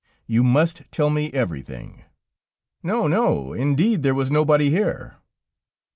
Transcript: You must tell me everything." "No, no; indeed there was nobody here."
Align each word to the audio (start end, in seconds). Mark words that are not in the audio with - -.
You 0.25 0.43
must 0.43 0.81
tell 0.89 1.11
me 1.11 1.31
everything." 1.31 2.01
"No, 2.81 3.07
no; 3.07 3.53
indeed 3.53 4.01
there 4.01 4.15
was 4.15 4.31
nobody 4.31 4.71
here." 4.71 5.17